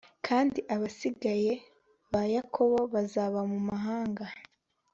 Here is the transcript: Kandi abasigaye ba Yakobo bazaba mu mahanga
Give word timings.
Kandi 0.27 0.59
abasigaye 0.73 1.51
ba 2.11 2.21
Yakobo 2.35 2.79
bazaba 2.93 3.39
mu 3.51 3.59
mahanga 3.69 4.25